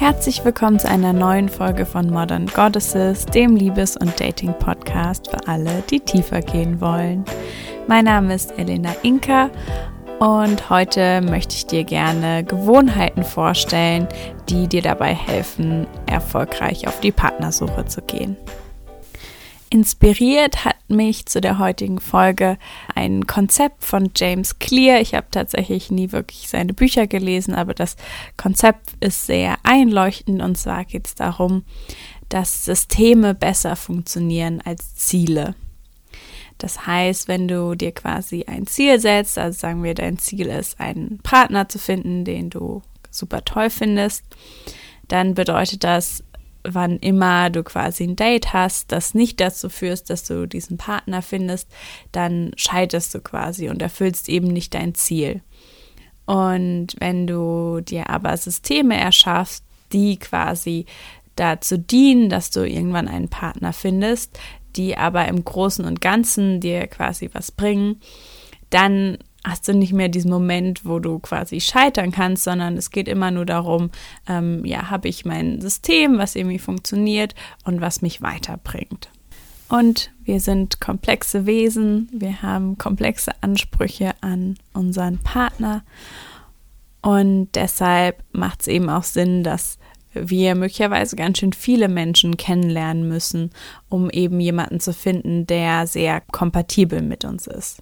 [0.00, 5.82] Herzlich willkommen zu einer neuen Folge von Modern Goddesses, dem Liebes- und Dating-Podcast für alle,
[5.90, 7.24] die tiefer gehen wollen.
[7.86, 9.50] Mein Name ist Elena Inka
[10.18, 14.08] und heute möchte ich dir gerne Gewohnheiten vorstellen,
[14.48, 18.36] die dir dabei helfen, erfolgreich auf die Partnersuche zu gehen.
[19.72, 22.58] Inspiriert hat mich zu der heutigen Folge
[22.96, 25.00] ein Konzept von James Clear.
[25.00, 27.94] Ich habe tatsächlich nie wirklich seine Bücher gelesen, aber das
[28.36, 31.62] Konzept ist sehr einleuchtend und zwar geht es darum,
[32.28, 35.54] dass Systeme besser funktionieren als Ziele.
[36.58, 40.80] Das heißt, wenn du dir quasi ein Ziel setzt, also sagen wir, dein Ziel ist,
[40.80, 44.24] einen Partner zu finden, den du super toll findest,
[45.06, 46.24] dann bedeutet das,
[46.62, 51.22] wann immer du quasi ein Date hast, das nicht dazu führst, dass du diesen Partner
[51.22, 51.68] findest,
[52.12, 55.42] dann scheiterst du quasi und erfüllst eben nicht dein Ziel.
[56.26, 60.86] Und wenn du dir aber Systeme erschaffst, die quasi
[61.36, 64.38] dazu dienen, dass du irgendwann einen Partner findest,
[64.76, 68.00] die aber im Großen und Ganzen dir quasi was bringen,
[68.70, 73.08] dann hast du nicht mehr diesen Moment, wo du quasi scheitern kannst, sondern es geht
[73.08, 73.90] immer nur darum,
[74.28, 79.08] ähm, ja, habe ich mein System, was irgendwie funktioniert und was mich weiterbringt.
[79.68, 85.84] Und wir sind komplexe Wesen, wir haben komplexe Ansprüche an unseren Partner
[87.02, 89.78] und deshalb macht es eben auch Sinn, dass
[90.12, 93.50] wir möglicherweise ganz schön viele Menschen kennenlernen müssen,
[93.88, 97.80] um eben jemanden zu finden, der sehr kompatibel mit uns ist.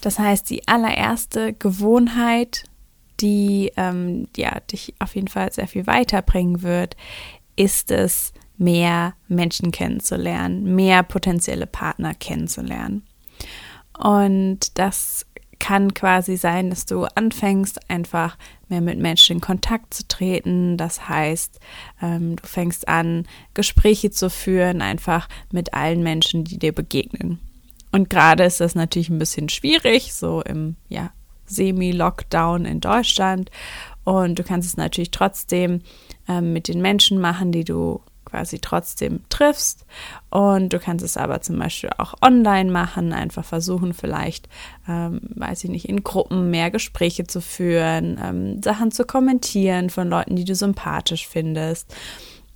[0.00, 2.64] Das heißt, die allererste Gewohnheit,
[3.20, 6.96] die ähm, ja, dich auf jeden Fall sehr viel weiterbringen wird,
[7.56, 13.06] ist es, mehr Menschen kennenzulernen, mehr potenzielle Partner kennenzulernen.
[13.96, 15.26] Und das
[15.58, 18.36] kann quasi sein, dass du anfängst, einfach
[18.68, 20.76] mehr mit Menschen in Kontakt zu treten.
[20.76, 21.58] Das heißt,
[22.02, 27.40] ähm, du fängst an, Gespräche zu führen, einfach mit allen Menschen, die dir begegnen.
[27.98, 31.10] Und gerade ist das natürlich ein bisschen schwierig, so im ja,
[31.46, 33.50] Semi-Lockdown in Deutschland.
[34.04, 35.80] Und du kannst es natürlich trotzdem
[36.28, 39.84] ähm, mit den Menschen machen, die du quasi trotzdem triffst.
[40.30, 44.48] Und du kannst es aber zum Beispiel auch online machen, einfach versuchen vielleicht,
[44.88, 50.08] ähm, weiß ich nicht, in Gruppen mehr Gespräche zu führen, ähm, Sachen zu kommentieren von
[50.08, 51.92] Leuten, die du sympathisch findest.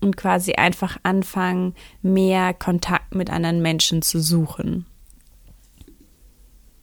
[0.00, 4.86] Und quasi einfach anfangen, mehr Kontakt mit anderen Menschen zu suchen.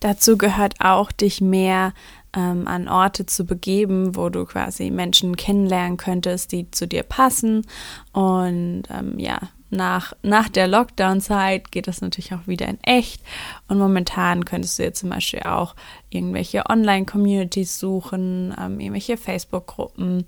[0.00, 1.92] Dazu gehört auch, dich mehr
[2.34, 7.66] ähm, an Orte zu begeben, wo du quasi Menschen kennenlernen könntest, die zu dir passen.
[8.12, 9.40] Und ähm, ja,
[9.70, 13.22] nach, nach der Lockdown-Zeit geht das natürlich auch wieder in echt.
[13.68, 15.76] Und momentan könntest du jetzt zum Beispiel auch
[16.08, 20.24] irgendwelche Online-Communities suchen, ähm, irgendwelche Facebook-Gruppen,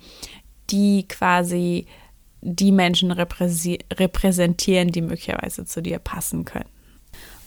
[0.71, 1.87] die quasi
[2.41, 6.69] die Menschen repräsentieren, die möglicherweise zu dir passen können.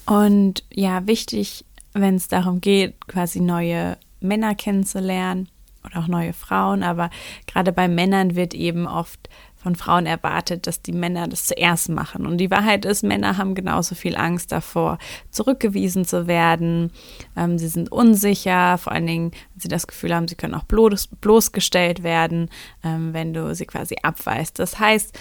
[0.06, 1.66] Und ja, wichtig
[2.02, 5.50] wenn es darum geht, quasi neue Männer kennenzulernen
[5.86, 6.84] oder auch neue Frauen.
[6.84, 7.10] Aber
[7.48, 12.28] gerade bei Männern wird eben oft von Frauen erwartet, dass die Männer das zuerst machen.
[12.28, 15.00] Und die Wahrheit ist, Männer haben genauso viel Angst davor,
[15.32, 16.92] zurückgewiesen zu werden.
[17.36, 20.66] Ähm, sie sind unsicher, vor allen Dingen, wenn sie das Gefühl haben, sie können auch
[20.66, 22.50] bloß, bloßgestellt werden,
[22.84, 24.60] ähm, wenn du sie quasi abweist.
[24.60, 25.18] Das heißt,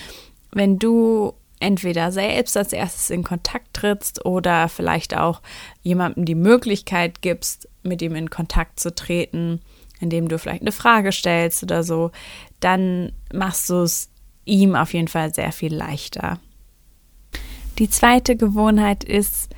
[0.53, 1.33] wenn du
[1.65, 5.41] entweder selbst als erstes in Kontakt trittst oder vielleicht auch
[5.83, 9.61] jemandem die Möglichkeit gibst, mit ihm in Kontakt zu treten,
[9.99, 12.11] indem du vielleicht eine Frage stellst oder so,
[12.61, 14.11] dann machst du es
[14.45, 16.39] ihm auf jeden Fall sehr viel leichter.
[17.79, 19.49] Die zweite Gewohnheit ist,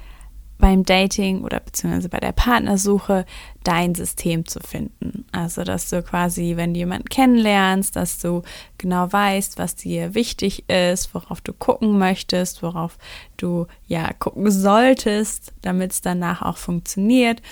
[0.59, 3.27] beim Dating oder beziehungsweise bei der Partnersuche
[3.65, 5.27] dein System zu finden.
[5.33, 8.43] Also, dass du quasi, wenn du jemanden kennenlernst, dass du
[8.79, 12.99] genau weißt, was dir wichtig ist, worauf du gucken möchtest, worauf
[13.37, 17.43] du ja gucken solltest, damit es danach auch funktioniert,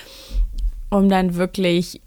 [0.91, 2.01] um dann wirklich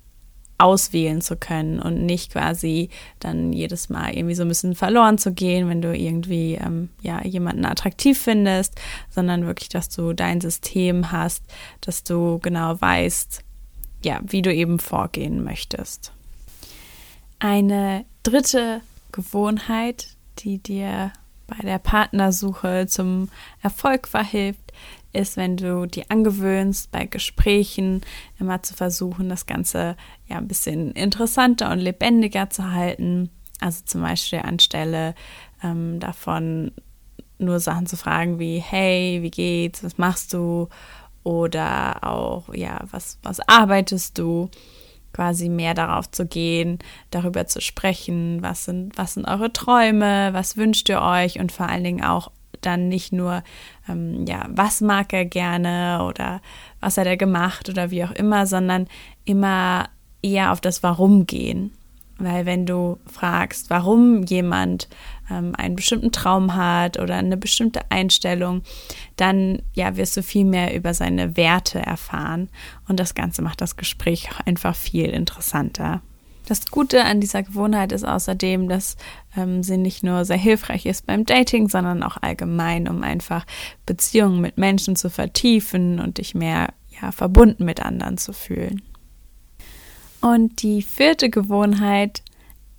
[0.58, 2.90] auswählen zu können und nicht quasi
[3.20, 7.24] dann jedes Mal irgendwie so ein bisschen verloren zu gehen, wenn du irgendwie ähm, ja
[7.24, 8.76] jemanden attraktiv findest,
[9.10, 11.44] sondern wirklich, dass du dein System hast,
[11.82, 13.44] dass du genau weißt,
[14.04, 16.12] ja, wie du eben vorgehen möchtest.
[17.40, 18.82] Eine dritte
[19.12, 21.12] Gewohnheit, die dir
[21.48, 23.30] bei der Partnersuche zum
[23.62, 24.74] Erfolg verhilft,
[25.18, 28.02] ist, wenn du dir angewöhnst, bei Gesprächen
[28.40, 29.98] immer zu versuchen, das Ganze
[30.28, 33.30] ja ein bisschen interessanter und lebendiger zu halten.
[33.60, 35.16] Also zum Beispiel anstelle
[35.64, 36.72] ähm, davon
[37.40, 40.70] nur Sachen zu fragen wie, hey, wie geht's, was machst du?
[41.24, 44.50] Oder auch, ja, was, was arbeitest du?
[45.14, 46.80] Quasi mehr darauf zu gehen,
[47.10, 51.68] darüber zu sprechen, was sind, was sind eure Träume, was wünscht ihr euch und vor
[51.68, 52.32] allen Dingen auch
[52.62, 53.44] dann nicht nur,
[53.88, 56.42] ähm, ja, was mag er gerne oder
[56.80, 58.88] was hat er gemacht oder wie auch immer, sondern
[59.26, 59.90] immer
[60.22, 61.72] eher auf das Warum gehen.
[62.20, 64.88] Weil wenn du fragst, warum jemand
[65.30, 68.64] ähm, einen bestimmten Traum hat oder eine bestimmte Einstellung,
[69.18, 72.50] dann ja, wirst du viel mehr über seine Werte erfahren.
[72.88, 76.02] Und das Ganze macht das Gespräch einfach viel interessanter.
[76.48, 78.96] Das Gute an dieser Gewohnheit ist außerdem, dass
[79.36, 83.46] ähm, sie nicht nur sehr hilfreich ist beim Dating, sondern auch allgemein, um einfach
[83.86, 86.70] Beziehungen mit Menschen zu vertiefen und dich mehr
[87.02, 88.82] ja, verbunden mit anderen zu fühlen.
[90.22, 92.24] Und die vierte Gewohnheit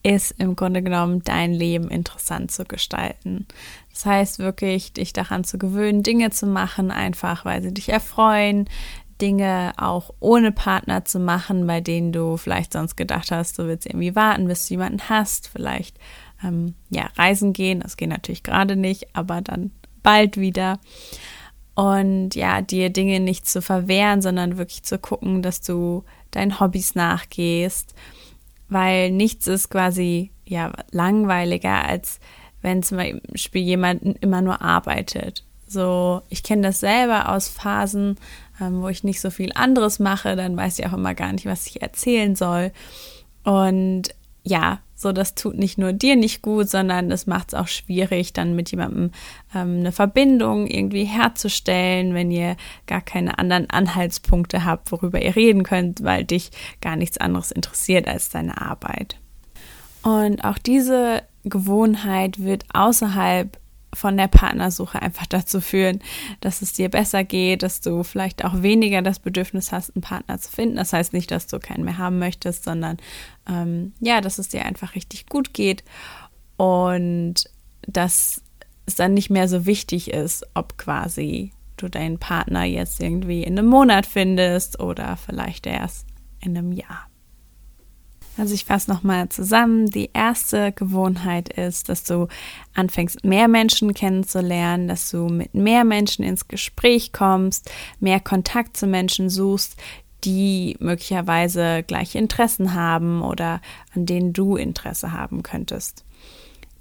[0.02, 3.46] ist im Grunde genommen dein Leben interessant zu gestalten.
[3.92, 8.66] Das heißt wirklich, dich daran zu gewöhnen, Dinge zu machen, einfach weil sie dich erfreuen,
[9.20, 13.86] Dinge auch ohne Partner zu machen, bei denen du vielleicht sonst gedacht hast, du willst
[13.86, 15.98] irgendwie warten, bis du jemanden hast, vielleicht
[16.42, 19.72] ähm, ja reisen gehen, das geht natürlich gerade nicht, aber dann
[20.02, 20.78] bald wieder.
[21.74, 26.94] Und ja, dir Dinge nicht zu verwehren, sondern wirklich zu gucken, dass du deinen Hobbys
[26.94, 27.94] nachgehst,
[28.68, 32.18] weil nichts ist quasi ja langweiliger, als
[32.62, 35.44] wenn zum Beispiel jemand immer nur arbeitet.
[35.68, 38.16] So, ich kenne das selber aus Phasen,
[38.60, 41.46] ähm, wo ich nicht so viel anderes mache, dann weiß ich auch immer gar nicht,
[41.46, 42.72] was ich erzählen soll.
[43.44, 47.68] Und ja, so das tut nicht nur dir nicht gut, sondern es macht es auch
[47.68, 49.12] schwierig, dann mit jemandem
[49.54, 52.56] ähm, eine Verbindung irgendwie herzustellen, wenn ihr
[52.86, 56.50] gar keine anderen Anhaltspunkte habt, worüber ihr reden könnt, weil dich
[56.80, 59.16] gar nichts anderes interessiert als deine Arbeit.
[60.02, 63.57] Und auch diese Gewohnheit wird außerhalb
[63.94, 66.00] von der Partnersuche einfach dazu führen,
[66.40, 70.38] dass es dir besser geht, dass du vielleicht auch weniger das Bedürfnis hast, einen Partner
[70.38, 70.76] zu finden.
[70.76, 72.98] Das heißt nicht, dass du keinen mehr haben möchtest, sondern
[73.48, 75.84] ähm, ja, dass es dir einfach richtig gut geht
[76.56, 77.44] und
[77.82, 78.42] dass
[78.86, 83.58] es dann nicht mehr so wichtig ist, ob quasi du deinen Partner jetzt irgendwie in
[83.58, 86.06] einem Monat findest oder vielleicht erst
[86.40, 87.07] in einem Jahr.
[88.38, 89.90] Also ich fasse nochmal zusammen.
[89.90, 92.28] Die erste Gewohnheit ist, dass du
[92.72, 98.86] anfängst, mehr Menschen kennenzulernen, dass du mit mehr Menschen ins Gespräch kommst, mehr Kontakt zu
[98.86, 99.76] Menschen suchst,
[100.24, 103.60] die möglicherweise gleiche Interessen haben oder
[103.94, 106.04] an denen du Interesse haben könntest.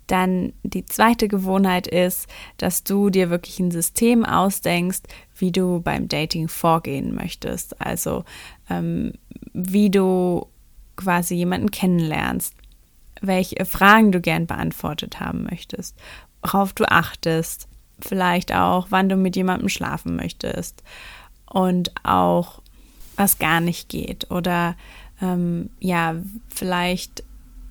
[0.06, 2.28] Dann die zweite Gewohnheit ist,
[2.58, 5.02] dass du dir wirklich ein System ausdenkst,
[5.36, 7.82] wie du beim Dating vorgehen möchtest.
[7.82, 8.24] Also
[8.70, 9.14] ähm,
[9.54, 10.48] wie du
[10.98, 12.54] quasi jemanden kennenlernst,
[13.22, 15.96] welche Fragen du gern beantwortet haben möchtest,
[16.42, 17.68] worauf du achtest,
[18.00, 20.84] vielleicht auch, wann du mit jemandem schlafen möchtest
[21.50, 22.62] und auch,
[23.16, 24.76] was gar nicht geht oder
[25.22, 26.16] ähm, ja,
[26.50, 27.24] vielleicht,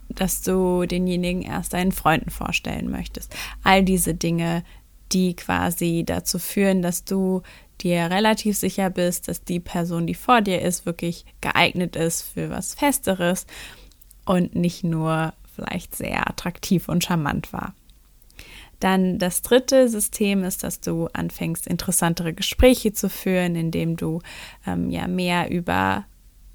[0.09, 3.35] dass du denjenigen erst deinen Freunden vorstellen möchtest.
[3.63, 4.65] All diese Dinge,
[5.13, 7.43] die quasi dazu führen, dass du
[7.83, 12.51] dir relativ sicher bist, dass die Person, die vor dir ist, wirklich geeignet ist für
[12.51, 13.47] was Festeres
[14.25, 17.75] und nicht nur vielleicht sehr attraktiv und charmant war.
[18.81, 24.21] Dann das dritte System ist, dass du anfängst, interessantere Gespräche zu führen, indem du
[24.67, 26.05] ähm, ja mehr über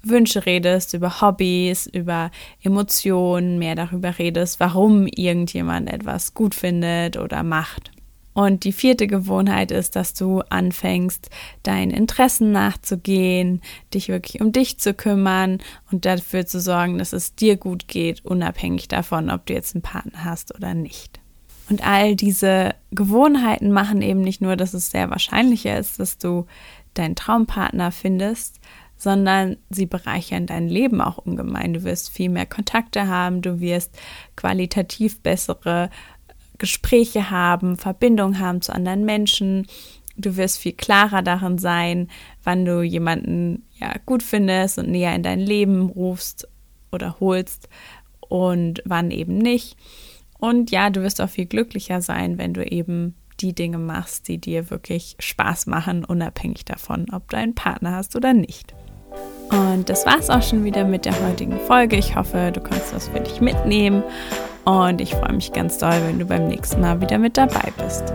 [0.04, 2.30] Wünsche redest, über Hobbys, über
[2.62, 7.90] Emotionen, mehr darüber redest, warum irgendjemand etwas gut findet oder macht.
[8.34, 11.28] Und die vierte Gewohnheit ist, dass du anfängst,
[11.62, 13.60] deinen Interessen nachzugehen,
[13.92, 15.58] dich wirklich um dich zu kümmern
[15.90, 19.82] und dafür zu sorgen, dass es dir gut geht, unabhängig davon, ob du jetzt einen
[19.82, 21.20] Partner hast oder nicht.
[21.68, 26.46] Und all diese Gewohnheiten machen eben nicht nur, dass es sehr wahrscheinlicher ist, dass du
[26.94, 28.60] deinen Traumpartner findest,
[29.02, 31.74] sondern sie bereichern dein Leben auch ungemein.
[31.74, 33.98] Du wirst viel mehr Kontakte haben, du wirst
[34.36, 35.90] qualitativ bessere
[36.62, 39.66] Gespräche haben, Verbindung haben zu anderen Menschen.
[40.16, 42.08] Du wirst viel klarer darin sein,
[42.44, 46.46] wann du jemanden ja gut findest und näher in dein Leben rufst
[46.92, 47.68] oder holst
[48.20, 49.76] und wann eben nicht.
[50.38, 54.38] Und ja, du wirst auch viel glücklicher sein, wenn du eben die Dinge machst, die
[54.38, 58.72] dir wirklich Spaß machen, unabhängig davon, ob du einen Partner hast oder nicht.
[59.50, 61.96] Und das war es auch schon wieder mit der heutigen Folge.
[61.96, 64.04] Ich hoffe, du kannst das für dich mitnehmen
[64.64, 68.12] und ich freue mich ganz doll, wenn du beim nächsten Mal wieder mit dabei bist.